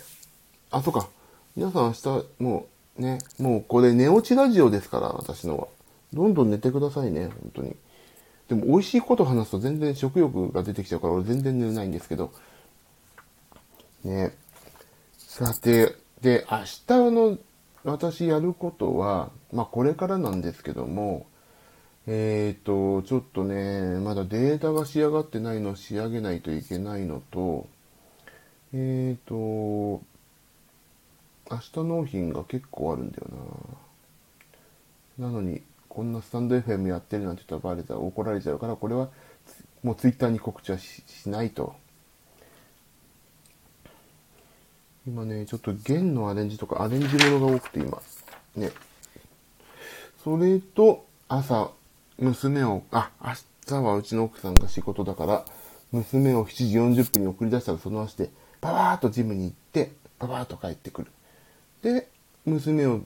[0.72, 1.09] あ、そうか。
[1.55, 2.66] 皆さん明日、も
[2.99, 5.68] うね、もうこれ寝落ちラジオですから、私のは。
[6.12, 7.76] どんどん寝てくださいね、本当に。
[8.49, 12.32] でも美味しいこと話すと全然食欲が出てきちゃうから俺全然寝れないんですけど。
[14.05, 14.32] ね。
[15.16, 17.38] さて、で、明日の
[17.84, 21.26] 私やることは、まあこれからなんですけども、
[22.07, 27.68] えっ、ー、と、ちょっとね、まだデータが仕上がってないのを仕上げないといけないのと、
[28.72, 30.03] えっ、ー、と、
[31.51, 33.26] 明日納品が結構あるんだよ
[35.18, 35.26] な。
[35.26, 39.09] なのに、こんなスタンド FM やってるなんて言ったらバレたら怒られちゃうから、これは
[39.82, 41.74] もう Twitter に告知はしないと。
[45.09, 48.03] 今ね、ちょっと弦のアレンジとかアレンジものが多くて今、
[48.57, 48.71] ね。
[50.23, 51.71] それと、朝、
[52.19, 53.33] 娘を、あ、明
[53.67, 55.45] 日はうちの奥さんが仕事だから、
[55.93, 58.29] 娘を7時40分に送り出したらその足で、
[58.61, 61.11] パワーっとジムに行って、パワーっと帰ってくる。
[61.81, 62.09] で、
[62.45, 63.01] 娘を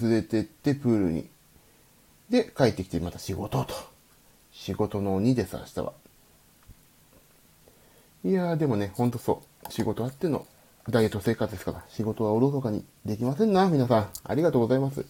[0.00, 1.28] 連れてってプールに。
[2.30, 3.74] で、帰ってきてまた仕事と。
[4.52, 5.92] 仕事の鬼です、明日は。
[8.24, 9.72] いやー、でもね、ほんとそう。
[9.72, 10.46] 仕事あっての
[10.88, 14.08] ダイエット生活ですから、仕事はおろそかにできませんな、皆さん。
[14.22, 15.06] ありがとうございます。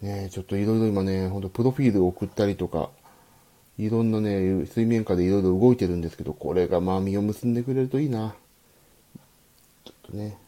[0.00, 2.90] ねちょっといろいろ今ね、ほんとプロフィールを送ったりとか、
[3.78, 8.34] いろんなね、水面下でいろいろ動いてるんですけど、これがまあ実を結んでくれるといいな。
[9.84, 10.38] ちょっとね。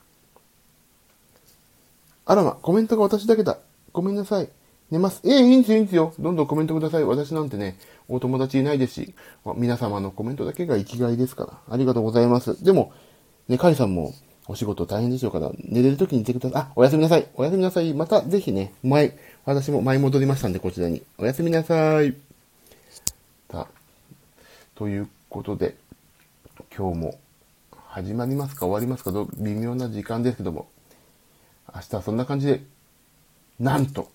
[2.24, 3.58] あらま、コメントが私だけだ。
[3.92, 4.48] ごめんなさい。
[4.90, 5.20] 寝ます。
[5.24, 6.14] ええいいんですよ、いいんですよ。
[6.18, 7.04] どんどんコメントください。
[7.04, 9.14] 私なんてね、お友達いないですし、
[9.56, 11.74] 皆様のコメントだけが生きがいですから。
[11.74, 12.64] ありがとうございます。
[12.64, 12.92] でも、
[13.48, 14.14] ね、カイさんも
[14.46, 16.62] お仕事大変でしょうから、寝れる時に言ってください。
[16.62, 17.26] あ、おやすみなさい。
[17.34, 17.92] おやすみなさい。
[17.94, 21.02] またぜひね、前、私も前戻りましたんで、こちらに。
[21.18, 22.14] おやすみなさい。
[23.50, 23.66] さ
[24.74, 25.76] ということで、
[26.76, 27.18] 今日も
[27.88, 30.68] 始まりますか終わりますか微妙な時間ですけども、
[31.74, 32.62] 明日はそんな感じで、
[33.58, 34.10] なんと、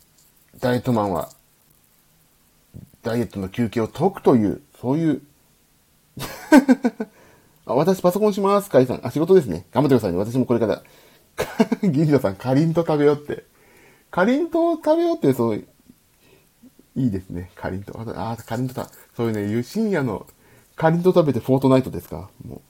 [0.59, 1.29] ダイエットマンは、
[3.01, 5.21] ダイエットの休憩を解くという、そういう
[7.65, 9.05] あ、私パソコンします、カイさん。
[9.05, 9.65] あ、仕事ですね。
[9.71, 10.17] 頑張ってくださいね。
[10.17, 10.83] 私もこれから。
[11.81, 13.45] ギリダさん、かりんと食べようって。
[14.11, 15.65] かりんと食べようって、そう、い
[16.95, 17.51] いですね。
[17.55, 17.93] かりんと。
[17.97, 20.27] あ、かりんとた、そういうね、深夜の、
[20.75, 22.29] かりんと食べてフォートナイトですか？
[22.45, 22.61] もう。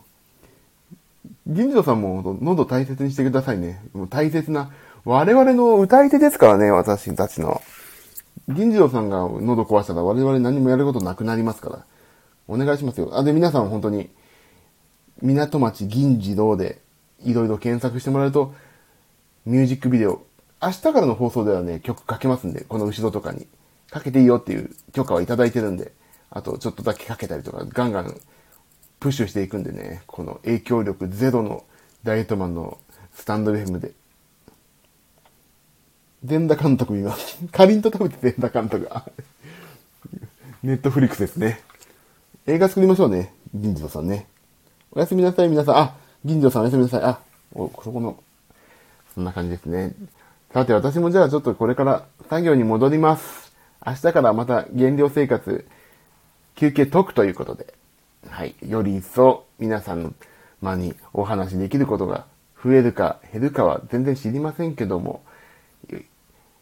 [1.47, 3.81] 銀次郎さんも喉大切にしてくださいね。
[3.93, 4.71] もう大切な、
[5.03, 7.61] 我々の歌い手ですからね、私たちの。
[8.47, 11.85] 銀次郎さんが喉壊したら我々何もやることなくなりますから。
[12.47, 13.17] お願いしますよ。
[13.17, 14.09] あ、で、皆さん本当に、
[15.22, 16.82] 港町銀次郎で
[17.24, 18.53] いろいろ検索してもらうと、
[19.45, 20.24] ミュージックビデオ、
[20.61, 23.47] 明日からの放送ではね、曲かけますんで、この後ろとかに。
[23.93, 25.91] かけていいよっていう許可はいただいてるんで、
[26.32, 28.20] あとちょっとだけかけたりとか、ガンガン
[28.99, 31.64] プッシュしていくんでね、この影響力ゼロの
[32.03, 32.80] ダイエットマンの
[33.14, 33.91] スタンド FM で。
[36.24, 37.38] 全田監督見ます。
[37.51, 39.05] かりんと食べて全田監督が。
[40.64, 41.61] ネットフリックスですね。
[42.47, 43.32] 映画作りましょうね。
[43.53, 44.28] 銀次郎さんね。
[44.95, 45.77] おやすみなさい、皆さん。
[45.77, 47.01] あ、銀次郎さんおやすみなさい。
[47.01, 47.19] あ、
[47.55, 48.15] お、そこの、
[49.15, 49.95] そんな感じですね。
[50.53, 53.51] さて、私もじゃあちょっとこれから作業に戻ります。
[53.83, 55.65] 明日からまた減量生活、
[56.53, 57.73] 休憩解くということで、
[58.29, 58.53] はい。
[58.61, 60.13] より一層皆さんの
[60.61, 62.27] 間にお話できることが
[62.63, 65.23] 増えるか減るかは全然知りませんけども、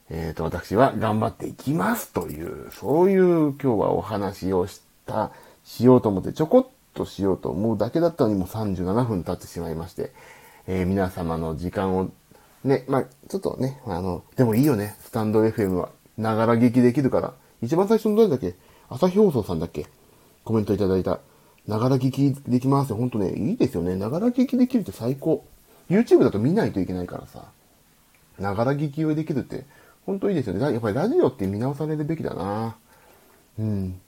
[0.10, 5.32] えっ、ー、と、私は頑張っていきますという、そういう今日はお話をした、
[5.66, 10.12] しようと思ってちょこっとしようと思うだけだったのにもう37分経ってしまいまして、
[10.68, 12.12] えー、皆様の時間を
[12.64, 15.90] ね、まあ、ちょっとね、あの、でもいいよね、スタンド FM は。
[16.18, 18.56] ながら聞きできるから、一番最初のどれだっけ？
[18.90, 19.88] 朝日放送さんだっけ？
[20.44, 21.20] コメントいただいた。
[21.68, 22.98] ながら聞きできますよ。
[22.98, 23.96] ほんとね、いいですよね。
[23.96, 25.46] ながら聞きできるって最高。
[25.90, 27.46] YouTube だと見ないといけないからさ。
[28.40, 29.66] ながら聞きをできるって、
[30.06, 30.62] ほんといいですよね。
[30.62, 32.76] やっぱりラジオって見直されるべきだな
[33.60, 34.02] うん。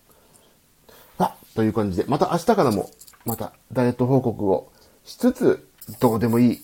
[1.56, 2.89] という感じで、また明日からも、
[3.26, 4.72] またダイエット報告を
[5.06, 5.68] しつつ、
[5.99, 6.62] どうでもいい、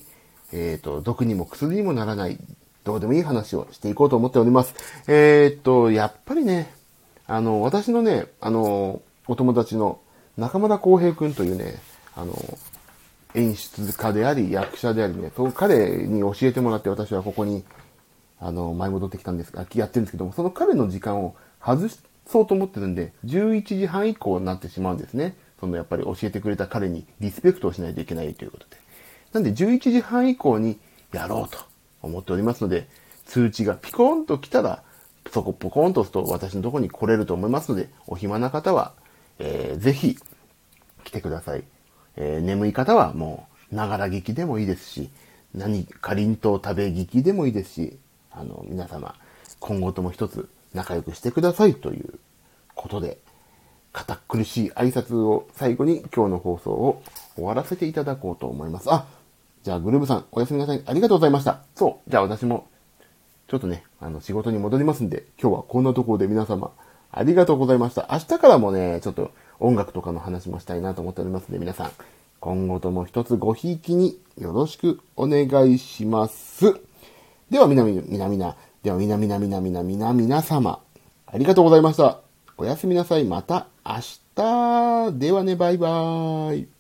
[0.54, 2.40] えっ、ー、と、毒にも薬にもならない
[2.84, 4.74] どうでもいい話をしていこうと思っております。
[5.08, 6.74] えー、っと、やっぱりね、
[7.28, 10.00] あの、私のね、あの、お友達の
[10.38, 11.76] 中村浩平くんというね、
[12.16, 12.34] あの、
[13.36, 17.64] 演出家であり、役者でありね、そう彼に教えてもらって私はここに、
[18.40, 22.00] あの、前戻ってきたんですが、やってるんですけども、その彼の時間を外し
[22.32, 25.36] そうと思ってるんで、11時半以降になってしまうんですね。
[25.60, 28.78] そのやっぱり教えてくれた彼にリスペクトをしないといけないということで。
[29.34, 30.80] なんで11時半以降に
[31.12, 31.70] やろうと。
[32.02, 32.88] 思っておりますので、
[33.26, 34.84] 通知がピコンと来たら、
[35.32, 38.94] そこポコンと押すと私のところに来れると思いますので、お暇な方は、
[39.38, 40.18] えー、ぜひ
[41.04, 41.64] 来てください。
[42.18, 45.10] えー、眠い方はもう、ながら聞きでもいいですし、
[45.54, 47.98] 何かりんと食べ聞きでもいいですし、
[48.32, 49.16] あの、皆様、
[49.60, 52.20] 今後とも一つ仲良くしてくださいという
[52.76, 53.18] ことで、
[53.92, 57.02] 堅苦しい挨拶を最後に今日の放送を
[57.36, 58.92] 終わらせていただこうと思います。
[58.92, 59.06] あ、
[59.64, 60.82] じゃあ、グルーブさん、おやすみなさい。
[60.86, 61.62] ありがとうございました。
[61.76, 62.10] そう。
[62.10, 62.68] じゃあ、私も、
[63.48, 66.72] ちょっとね、あの、仕事に戻りますんで、今日はこんなところで皆様、
[67.12, 68.08] ありがとうございました。
[68.12, 71.92] 明日からもね、ちょっと音楽とかの話もしたいなと思っておりますので、皆さん、
[72.40, 76.80] 今後とも一つごひいきによろしくお願いします。
[77.50, 80.80] では、みなみなみな、では、みなみなみなみなみな皆様、
[81.28, 82.20] ありがとうございました。
[82.58, 83.26] おやすみなさい。
[83.26, 83.96] また明
[84.36, 85.20] 日。
[85.20, 86.79] ではね、バイバーイ。